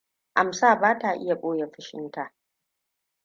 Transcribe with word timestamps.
Amsa 0.39 0.75
ba 0.79 0.99
ta 0.99 1.11
iya 1.15 1.35
ɓoye 1.41 1.65
fushinta. 1.73 2.23